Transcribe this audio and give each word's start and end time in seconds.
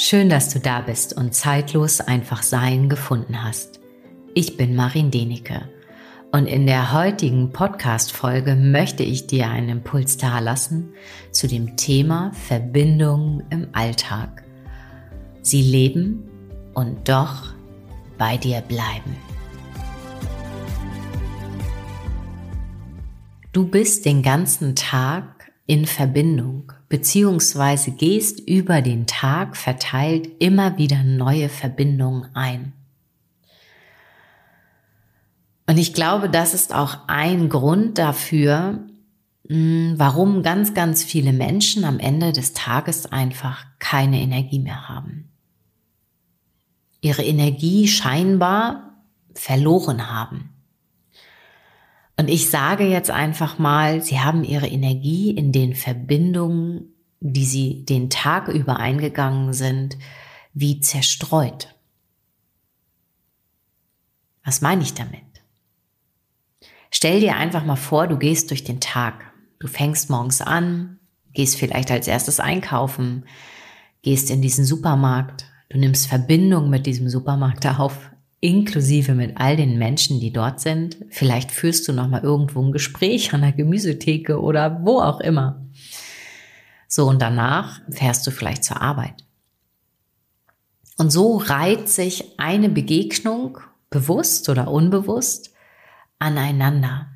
Schön, 0.00 0.28
dass 0.28 0.48
du 0.50 0.60
da 0.60 0.80
bist 0.80 1.12
und 1.16 1.34
zeitlos 1.34 2.00
einfach 2.00 2.44
Sein 2.44 2.88
gefunden 2.88 3.42
hast. 3.42 3.80
Ich 4.32 4.56
bin 4.56 4.76
Marin 4.76 5.10
Denike 5.10 5.68
und 6.30 6.46
in 6.46 6.68
der 6.68 6.92
heutigen 6.92 7.50
Podcast-Folge 7.50 8.54
möchte 8.54 9.02
ich 9.02 9.26
dir 9.26 9.50
einen 9.50 9.68
Impuls 9.68 10.16
dalassen 10.16 10.94
zu 11.32 11.48
dem 11.48 11.76
Thema 11.76 12.30
Verbindung 12.46 13.42
im 13.50 13.70
Alltag. 13.72 14.44
Sie 15.42 15.62
leben 15.62 16.30
und 16.74 17.08
doch 17.08 17.54
bei 18.18 18.36
dir 18.36 18.60
bleiben. 18.60 19.16
Du 23.52 23.66
bist 23.66 24.04
den 24.04 24.22
ganzen 24.22 24.76
Tag 24.76 25.37
in 25.68 25.84
Verbindung 25.84 26.72
beziehungsweise 26.88 27.90
gehst 27.90 28.40
über 28.48 28.80
den 28.80 29.06
Tag 29.06 29.54
verteilt 29.54 30.28
immer 30.38 30.78
wieder 30.78 31.04
neue 31.04 31.50
Verbindungen 31.50 32.34
ein. 32.34 32.72
Und 35.66 35.76
ich 35.76 35.92
glaube, 35.92 36.30
das 36.30 36.54
ist 36.54 36.74
auch 36.74 37.06
ein 37.06 37.50
Grund 37.50 37.98
dafür, 37.98 38.78
hm, 39.46 39.92
warum 39.98 40.42
ganz, 40.42 40.72
ganz 40.72 41.04
viele 41.04 41.34
Menschen 41.34 41.84
am 41.84 41.98
Ende 41.98 42.32
des 42.32 42.54
Tages 42.54 43.04
einfach 43.12 43.66
keine 43.78 44.20
Energie 44.22 44.60
mehr 44.60 44.88
haben. 44.88 45.28
Ihre 47.02 47.22
Energie 47.22 47.88
scheinbar 47.88 49.04
verloren 49.34 50.10
haben. 50.10 50.48
Und 52.18 52.28
ich 52.28 52.50
sage 52.50 52.84
jetzt 52.84 53.12
einfach 53.12 53.58
mal, 53.58 54.02
sie 54.02 54.18
haben 54.18 54.42
ihre 54.42 54.66
Energie 54.66 55.30
in 55.30 55.52
den 55.52 55.74
Verbindungen, 55.74 56.92
die 57.20 57.44
sie 57.44 57.84
den 57.84 58.10
Tag 58.10 58.48
über 58.48 58.78
eingegangen 58.78 59.52
sind, 59.52 59.96
wie 60.52 60.80
zerstreut. 60.80 61.76
Was 64.44 64.60
meine 64.60 64.82
ich 64.82 64.94
damit? 64.94 65.20
Stell 66.90 67.20
dir 67.20 67.36
einfach 67.36 67.64
mal 67.64 67.76
vor, 67.76 68.08
du 68.08 68.18
gehst 68.18 68.50
durch 68.50 68.64
den 68.64 68.80
Tag. 68.80 69.32
Du 69.60 69.68
fängst 69.68 70.10
morgens 70.10 70.40
an, 70.40 70.98
gehst 71.34 71.56
vielleicht 71.56 71.92
als 71.92 72.08
erstes 72.08 72.40
einkaufen, 72.40 73.26
gehst 74.02 74.30
in 74.30 74.42
diesen 74.42 74.64
Supermarkt, 74.64 75.46
du 75.68 75.78
nimmst 75.78 76.08
Verbindung 76.08 76.68
mit 76.68 76.86
diesem 76.86 77.08
Supermarkt 77.08 77.64
auf, 77.78 78.10
inklusive 78.40 79.14
mit 79.14 79.36
all 79.36 79.56
den 79.56 79.78
Menschen, 79.78 80.20
die 80.20 80.32
dort 80.32 80.60
sind. 80.60 80.96
Vielleicht 81.10 81.50
führst 81.50 81.88
du 81.88 81.92
noch 81.92 82.08
mal 82.08 82.22
irgendwo 82.22 82.62
ein 82.62 82.72
Gespräch 82.72 83.34
an 83.34 83.40
der 83.42 83.52
Gemüsetheke 83.52 84.40
oder 84.40 84.84
wo 84.84 85.00
auch 85.00 85.20
immer. 85.20 85.66
So 86.86 87.06
und 87.06 87.20
danach 87.20 87.80
fährst 87.90 88.26
du 88.26 88.30
vielleicht 88.30 88.64
zur 88.64 88.80
Arbeit. 88.80 89.24
Und 90.96 91.10
so 91.10 91.36
reiht 91.36 91.88
sich 91.88 92.38
eine 92.38 92.68
Begegnung 92.68 93.58
bewusst 93.90 94.48
oder 94.48 94.70
unbewusst 94.70 95.52
aneinander. 96.18 97.08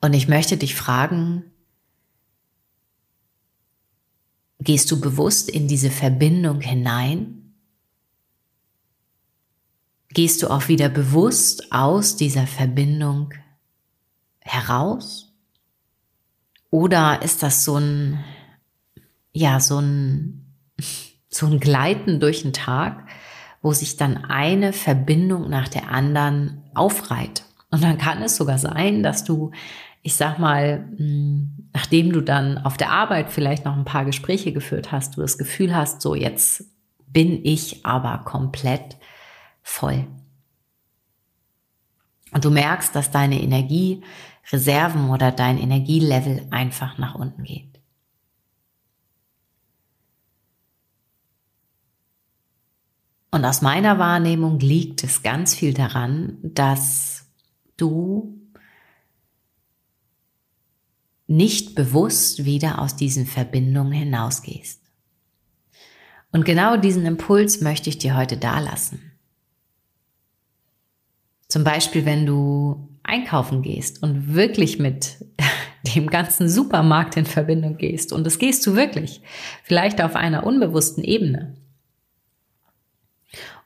Und 0.00 0.14
ich 0.14 0.28
möchte 0.28 0.56
dich 0.56 0.74
fragen, 0.74 1.44
gehst 4.58 4.90
du 4.90 5.00
bewusst 5.00 5.48
in 5.48 5.68
diese 5.68 5.90
Verbindung 5.90 6.60
hinein 6.60 7.41
Gehst 10.14 10.42
du 10.42 10.48
auch 10.48 10.68
wieder 10.68 10.88
bewusst 10.88 11.72
aus 11.72 12.16
dieser 12.16 12.46
Verbindung 12.46 13.32
heraus? 14.40 15.32
Oder 16.70 17.22
ist 17.22 17.42
das 17.42 17.64
so 17.64 17.76
ein, 17.76 18.22
ja, 19.32 19.60
so 19.60 19.78
ein, 19.78 20.54
so 21.28 21.46
ein 21.46 21.60
Gleiten 21.60 22.20
durch 22.20 22.42
den 22.42 22.52
Tag, 22.52 23.08
wo 23.62 23.72
sich 23.72 23.96
dann 23.96 24.24
eine 24.24 24.72
Verbindung 24.72 25.48
nach 25.48 25.68
der 25.68 25.90
anderen 25.90 26.62
aufreiht? 26.74 27.44
Und 27.70 27.82
dann 27.82 27.96
kann 27.96 28.22
es 28.22 28.36
sogar 28.36 28.58
sein, 28.58 29.02
dass 29.02 29.24
du, 29.24 29.50
ich 30.02 30.14
sag 30.14 30.38
mal, 30.38 30.88
hm, 30.96 31.70
nachdem 31.72 32.12
du 32.12 32.20
dann 32.20 32.58
auf 32.58 32.76
der 32.76 32.90
Arbeit 32.90 33.30
vielleicht 33.30 33.64
noch 33.64 33.76
ein 33.76 33.86
paar 33.86 34.04
Gespräche 34.04 34.52
geführt 34.52 34.92
hast, 34.92 35.16
du 35.16 35.22
das 35.22 35.38
Gefühl 35.38 35.74
hast, 35.74 36.02
so 36.02 36.14
jetzt 36.14 36.64
bin 37.06 37.44
ich 37.44 37.84
aber 37.86 38.18
komplett 38.24 38.96
voll. 39.62 40.06
Und 42.32 42.44
du 42.44 42.50
merkst, 42.50 42.94
dass 42.94 43.10
deine 43.10 43.40
Energiereserven 43.40 45.10
oder 45.10 45.32
dein 45.32 45.58
Energielevel 45.58 46.46
einfach 46.50 46.98
nach 46.98 47.14
unten 47.14 47.44
geht. 47.44 47.72
Und 53.30 53.44
aus 53.46 53.62
meiner 53.62 53.98
Wahrnehmung 53.98 54.58
liegt 54.60 55.04
es 55.04 55.22
ganz 55.22 55.54
viel 55.54 55.72
daran, 55.72 56.38
dass 56.42 57.26
du 57.78 58.38
nicht 61.26 61.74
bewusst 61.74 62.44
wieder 62.44 62.78
aus 62.78 62.94
diesen 62.94 63.26
Verbindungen 63.26 63.92
hinausgehst. 63.92 64.82
Und 66.30 66.44
genau 66.44 66.76
diesen 66.76 67.06
Impuls 67.06 67.62
möchte 67.62 67.88
ich 67.88 67.98
dir 67.98 68.16
heute 68.16 68.36
dalassen. 68.36 69.11
Zum 71.52 71.64
Beispiel, 71.64 72.06
wenn 72.06 72.24
du 72.24 72.88
einkaufen 73.02 73.60
gehst 73.60 74.02
und 74.02 74.32
wirklich 74.32 74.78
mit 74.78 75.22
dem 75.94 76.08
ganzen 76.08 76.48
Supermarkt 76.48 77.18
in 77.18 77.26
Verbindung 77.26 77.76
gehst. 77.76 78.14
Und 78.14 78.24
das 78.24 78.38
gehst 78.38 78.66
du 78.66 78.74
wirklich. 78.74 79.20
Vielleicht 79.62 80.00
auf 80.00 80.16
einer 80.16 80.46
unbewussten 80.46 81.04
Ebene. 81.04 81.52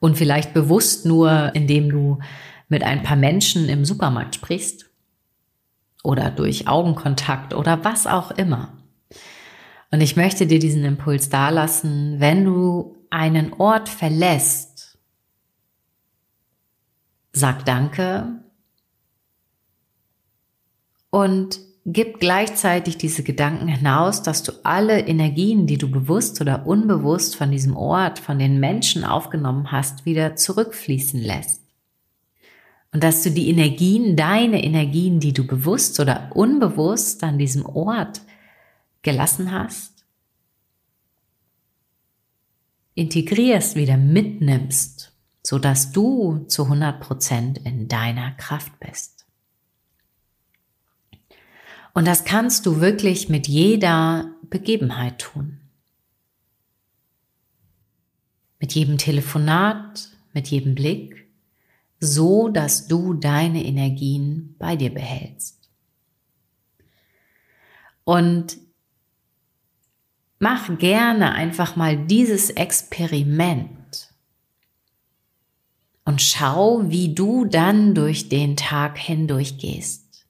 Und 0.00 0.16
vielleicht 0.16 0.54
bewusst 0.54 1.04
nur, 1.04 1.54
indem 1.54 1.90
du 1.90 2.20
mit 2.70 2.82
ein 2.82 3.02
paar 3.02 3.18
Menschen 3.18 3.68
im 3.68 3.84
Supermarkt 3.84 4.36
sprichst. 4.36 4.86
Oder 6.02 6.30
durch 6.30 6.66
Augenkontakt 6.66 7.52
oder 7.52 7.84
was 7.84 8.06
auch 8.06 8.30
immer. 8.30 8.78
Und 9.90 10.00
ich 10.00 10.16
möchte 10.16 10.46
dir 10.46 10.58
diesen 10.58 10.86
Impuls 10.86 11.28
dalassen, 11.28 12.18
wenn 12.18 12.46
du 12.46 12.96
einen 13.10 13.52
Ort 13.52 13.90
verlässt, 13.90 14.73
sag 17.34 17.64
Danke 17.64 18.40
und 21.10 21.60
gib 21.84 22.20
gleichzeitig 22.20 22.96
diese 22.96 23.24
Gedanken 23.24 23.66
hinaus, 23.68 24.22
dass 24.22 24.42
du 24.42 24.52
alle 24.62 25.00
Energien, 25.00 25.66
die 25.66 25.76
du 25.76 25.90
bewusst 25.90 26.40
oder 26.40 26.66
unbewusst 26.66 27.36
von 27.36 27.50
diesem 27.50 27.76
Ort, 27.76 28.20
von 28.20 28.38
den 28.38 28.60
Menschen 28.60 29.04
aufgenommen 29.04 29.72
hast, 29.72 30.06
wieder 30.06 30.36
zurückfließen 30.36 31.20
lässt. 31.20 31.60
Und 32.92 33.02
dass 33.02 33.24
du 33.24 33.30
die 33.32 33.50
Energien, 33.50 34.16
deine 34.16 34.62
Energien, 34.62 35.18
die 35.18 35.32
du 35.32 35.44
bewusst 35.44 35.98
oder 35.98 36.30
unbewusst 36.34 37.24
an 37.24 37.38
diesem 37.38 37.66
Ort 37.66 38.22
gelassen 39.02 39.50
hast, 39.50 40.04
integrierst, 42.94 43.74
wieder 43.74 43.96
mitnimmst 43.96 45.13
so 45.46 45.58
dass 45.58 45.92
du 45.92 46.46
zu 46.48 46.64
100 46.64 47.00
Prozent 47.00 47.58
in 47.58 47.86
deiner 47.86 48.32
Kraft 48.32 48.72
bist. 48.80 49.26
Und 51.92 52.06
das 52.06 52.24
kannst 52.24 52.66
du 52.66 52.80
wirklich 52.80 53.28
mit 53.28 53.46
jeder 53.46 54.34
Begebenheit 54.48 55.18
tun. 55.18 55.60
Mit 58.58 58.72
jedem 58.72 58.96
Telefonat, 58.96 60.08
mit 60.32 60.48
jedem 60.48 60.74
Blick, 60.74 61.28
so 62.00 62.48
dass 62.48 62.88
du 62.88 63.12
deine 63.12 63.64
Energien 63.64 64.56
bei 64.58 64.76
dir 64.76 64.92
behältst. 64.92 65.70
Und 68.04 68.56
mach 70.38 70.78
gerne 70.78 71.32
einfach 71.32 71.76
mal 71.76 71.96
dieses 72.06 72.50
Experiment 72.50 73.83
und 76.04 76.20
schau, 76.20 76.82
wie 76.90 77.14
du 77.14 77.44
dann 77.44 77.94
durch 77.94 78.28
den 78.28 78.56
Tag 78.56 78.98
hindurch 78.98 79.58
gehst. 79.58 80.26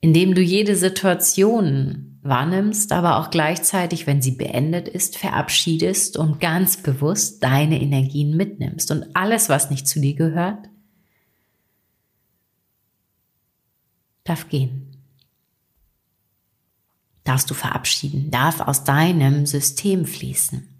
Indem 0.00 0.34
du 0.34 0.42
jede 0.42 0.76
Situation 0.76 2.18
wahrnimmst, 2.22 2.92
aber 2.92 3.18
auch 3.18 3.30
gleichzeitig, 3.30 4.06
wenn 4.06 4.22
sie 4.22 4.32
beendet 4.32 4.88
ist, 4.88 5.18
verabschiedest 5.18 6.16
und 6.16 6.40
ganz 6.40 6.78
bewusst 6.78 7.42
deine 7.42 7.80
Energien 7.80 8.36
mitnimmst 8.36 8.90
und 8.90 9.14
alles, 9.14 9.48
was 9.48 9.70
nicht 9.70 9.86
zu 9.86 10.00
dir 10.00 10.14
gehört, 10.14 10.68
darf 14.24 14.48
gehen. 14.48 14.90
Darfst 17.24 17.50
du 17.50 17.54
verabschieden, 17.54 18.30
darf 18.30 18.60
aus 18.60 18.84
deinem 18.84 19.46
System 19.46 20.04
fließen. 20.06 20.73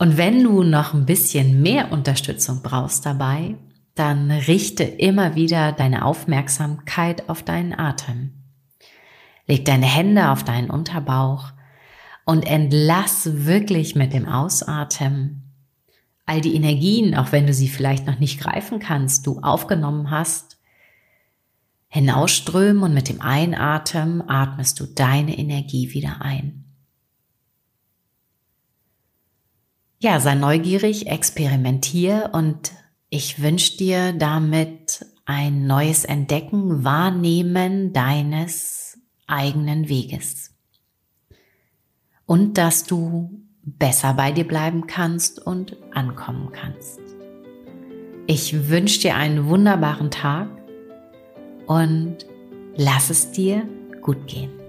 Und 0.00 0.16
wenn 0.16 0.42
du 0.42 0.62
noch 0.62 0.94
ein 0.94 1.04
bisschen 1.04 1.60
mehr 1.60 1.92
Unterstützung 1.92 2.62
brauchst 2.62 3.04
dabei, 3.04 3.56
dann 3.94 4.30
richte 4.30 4.82
immer 4.82 5.34
wieder 5.34 5.72
deine 5.72 6.06
Aufmerksamkeit 6.06 7.28
auf 7.28 7.42
deinen 7.42 7.78
Atem. 7.78 8.32
Leg 9.46 9.66
deine 9.66 9.84
Hände 9.84 10.30
auf 10.30 10.42
deinen 10.42 10.70
Unterbauch 10.70 11.52
und 12.24 12.46
entlass 12.46 13.44
wirklich 13.44 13.94
mit 13.94 14.14
dem 14.14 14.26
Ausatmen 14.26 15.52
all 16.24 16.40
die 16.40 16.54
Energien, 16.54 17.14
auch 17.14 17.30
wenn 17.32 17.46
du 17.46 17.52
sie 17.52 17.68
vielleicht 17.68 18.06
noch 18.06 18.18
nicht 18.20 18.40
greifen 18.40 18.78
kannst, 18.78 19.26
du 19.26 19.40
aufgenommen 19.40 20.10
hast, 20.10 20.56
hinausströmen 21.88 22.84
und 22.84 22.94
mit 22.94 23.10
dem 23.10 23.20
Einatmen 23.20 24.26
atmest 24.26 24.80
du 24.80 24.86
deine 24.86 25.36
Energie 25.36 25.92
wieder 25.92 26.22
ein. 26.22 26.69
Ja, 30.02 30.18
sei 30.18 30.34
neugierig, 30.34 31.08
experimentier 31.08 32.30
und 32.32 32.72
ich 33.10 33.42
wünsche 33.42 33.76
dir 33.76 34.14
damit 34.14 35.04
ein 35.26 35.66
neues 35.66 36.06
Entdecken, 36.06 36.84
Wahrnehmen 36.84 37.92
deines 37.92 38.98
eigenen 39.26 39.90
Weges. 39.90 40.54
Und 42.24 42.56
dass 42.56 42.84
du 42.84 43.42
besser 43.62 44.14
bei 44.14 44.32
dir 44.32 44.48
bleiben 44.48 44.86
kannst 44.86 45.38
und 45.38 45.76
ankommen 45.92 46.50
kannst. 46.50 47.00
Ich 48.26 48.70
wünsche 48.70 49.00
dir 49.00 49.16
einen 49.16 49.48
wunderbaren 49.48 50.10
Tag 50.10 50.48
und 51.66 52.24
lass 52.74 53.10
es 53.10 53.32
dir 53.32 53.68
gut 54.00 54.26
gehen. 54.26 54.59